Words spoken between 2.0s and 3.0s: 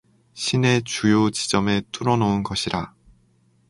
놓은 것이라